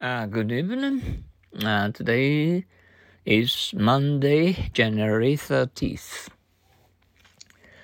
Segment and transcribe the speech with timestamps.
[0.00, 1.24] Uh, good evening.
[1.62, 2.64] Uh, today
[3.26, 6.28] is Monday, January 30th.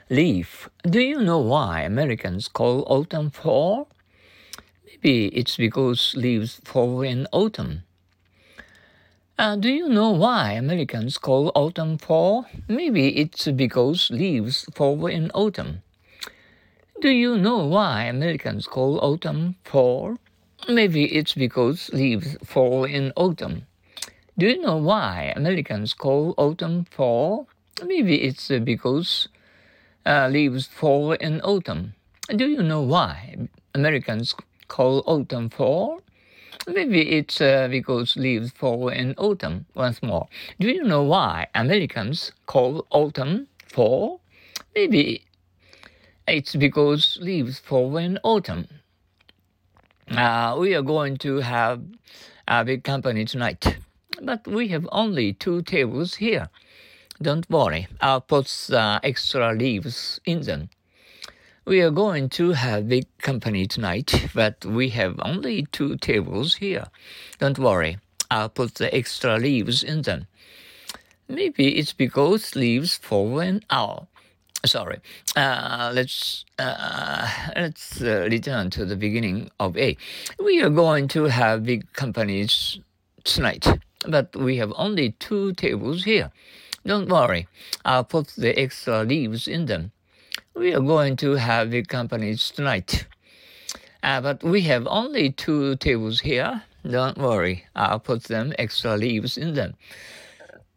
[0.09, 0.71] Leaf.
[0.89, 3.89] Do you know why Americans call autumn fall?
[4.87, 7.83] Maybe it's because leaves fall in autumn.
[9.39, 12.47] Uh, do you know why Americans call autumn fall?
[12.67, 15.83] Maybe it's because leaves fall in autumn.
[16.99, 20.17] Do you know why Americans call autumn fall?
[20.69, 23.67] Maybe it's because leaves fall in autumn.
[24.37, 27.49] Do you know why Americans call autumn fall?
[27.85, 29.29] Maybe it's because
[30.05, 31.95] uh, leaves fall in autumn.
[32.35, 33.37] Do you know why
[33.75, 34.35] Americans
[34.67, 36.01] call autumn fall?
[36.67, 39.67] Maybe it's uh, because leaves fall in autumn.
[39.75, 40.27] Once more,
[40.59, 44.21] do you know why Americans call autumn fall?
[44.75, 45.23] Maybe
[46.27, 48.67] it's because leaves fall in autumn.
[50.11, 51.83] Uh, we are going to have
[52.47, 53.77] a big company tonight,
[54.23, 56.49] but we have only two tables here.
[57.21, 60.71] Don't worry, I'll put uh, extra leaves in them.
[61.65, 66.87] We are going to have big company tonight, but we have only two tables here.
[67.41, 67.99] Don't worry,
[68.31, 70.29] I'll put the extra leaves in them.
[71.27, 74.07] Maybe it's because leaves fall in out
[74.65, 75.01] sorry.
[75.35, 79.97] Uh, let's uh, let's uh, return to the beginning of A.
[80.43, 82.79] We are going to have big companies
[83.25, 83.67] tonight,
[84.09, 86.31] but we have only two tables here.
[86.85, 87.49] Don't worry,
[87.85, 89.93] I'll put the extra leaves in them.
[90.55, 93.07] We are going to have big companies tonight,
[94.03, 96.63] uh, but we have only two tables here.
[96.89, 99.75] Don't worry, I'll put them extra leaves in them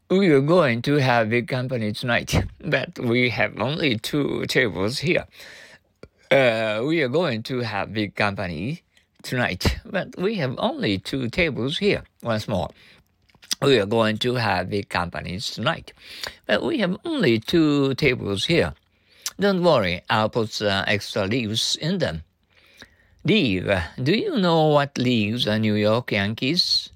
[0.10, 5.28] we are going to have big company tonight, but we have only two tables here.
[6.32, 8.82] Uh, we are going to have big company
[9.22, 12.04] tonight, but we have only two tables here.
[12.24, 12.70] Once more.
[13.62, 15.92] We are going to have big companies tonight,
[16.46, 18.74] but we have only two tables here.
[19.40, 22.24] Don't worry, I'll put uh, extra leaves in them.
[23.26, 23.70] League.
[24.02, 26.90] Do you know what leagues the New York Yankees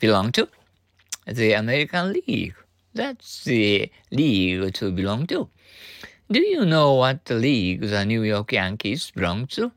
[0.00, 0.48] belong to?
[1.26, 2.54] The American League.
[2.94, 5.48] That's the league to belong to.
[6.30, 9.70] Do you know what league the New York Yankees belong to?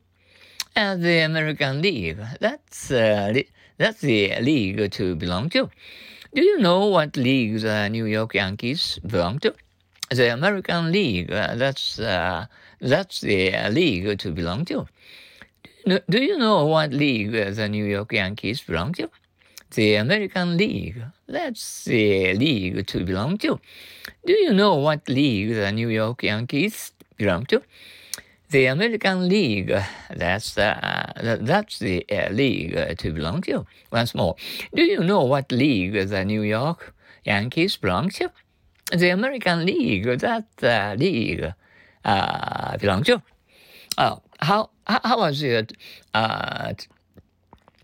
[0.74, 2.18] Uh, the American League.
[2.40, 3.42] That's uh,
[3.76, 5.70] that's the league to belong to.
[6.34, 9.54] Do you know what league the New York Yankees belong to?
[10.10, 11.30] The American League.
[11.30, 12.46] Uh, that's uh,
[12.80, 14.86] that's the league to belong to.
[15.86, 19.10] Do you know what league the New York Yankees belong to?
[19.70, 21.02] The American League.
[21.26, 23.60] That's the league to belong to.
[24.26, 27.62] Do you know what league the New York Yankees belong to?
[28.50, 29.72] The American League.
[30.10, 33.64] That's uh, that's the uh, league to belong to.
[33.92, 34.34] Once more,
[34.74, 36.92] do you know what league the New York
[37.24, 38.30] Yankees belong to?
[38.92, 40.18] The American League.
[40.18, 41.52] That uh, league
[42.04, 43.22] uh, belong to.
[43.98, 45.72] Oh, how how was it?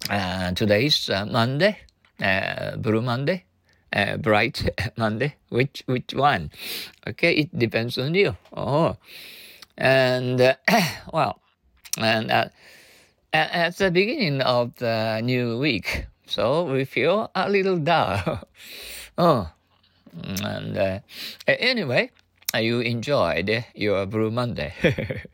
[0.09, 1.79] Uh, uh, today's uh, Monday,
[2.23, 3.45] uh, Blue Monday,
[3.93, 5.35] uh, Bright Monday.
[5.49, 6.51] Which which one?
[7.07, 8.37] Okay, it depends on you.
[8.57, 8.97] Oh,
[9.77, 10.55] and uh,
[11.13, 11.41] well,
[11.99, 12.49] and uh,
[13.33, 18.47] at the beginning of the new week, so we feel a little dull.
[19.19, 19.51] oh,
[20.43, 21.03] and
[21.49, 22.11] anyway,
[22.55, 24.73] you enjoyed your Blue Monday.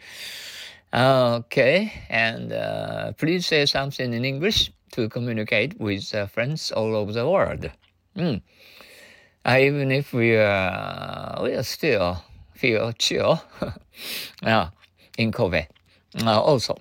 [0.95, 7.13] Okay, and uh, please say something in English to communicate with uh, friends all over
[7.13, 7.71] the world.
[8.15, 8.43] Mm.
[9.45, 12.23] Uh, even if we are, we are still
[12.55, 13.43] feel chill
[14.43, 14.69] uh,
[15.19, 15.67] in Kobe.
[16.23, 16.77] Uh, also,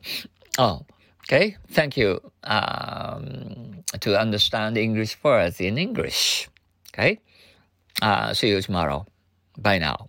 [0.57, 0.85] oh,
[1.23, 6.49] okay, thank you um, to understand English words in English.
[6.93, 7.19] Okay,
[8.01, 9.05] uh, see you tomorrow.
[9.57, 10.05] Bye now.